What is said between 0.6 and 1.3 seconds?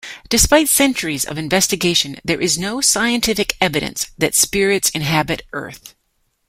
centuries